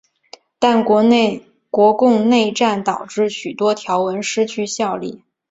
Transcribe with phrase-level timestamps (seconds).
[0.57, 5.21] 但国共内战导致许多条文失去效力。